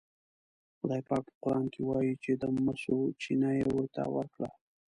[0.79, 4.49] خدای پاک په قرآن کې وایي چې د مسو چینه یې ورته ورکړه.